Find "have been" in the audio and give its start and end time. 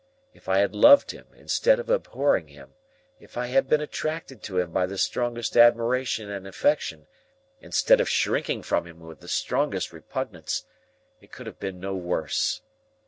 11.45-11.79